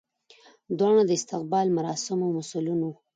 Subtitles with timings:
[0.77, 2.93] دواړه د استقبال مراسمو مسولین وو.